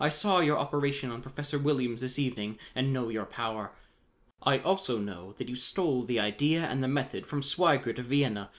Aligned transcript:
I 0.00 0.08
saw 0.08 0.38
your 0.40 0.56
operation 0.56 1.10
on 1.10 1.20
Professor 1.20 1.58
Williams 1.58 2.00
this 2.00 2.18
evening 2.18 2.58
and 2.74 2.90
know 2.90 3.10
your 3.10 3.26
power. 3.26 3.72
I 4.42 4.60
also 4.60 4.96
know 4.96 5.34
that 5.36 5.50
you 5.50 5.56
stole 5.56 6.04
the 6.04 6.18
idea 6.18 6.64
and 6.64 6.82
the 6.82 6.88
method 6.88 7.26
from 7.26 7.42
Sweigert 7.42 7.98
of 7.98 8.06
Vienna. 8.06 8.50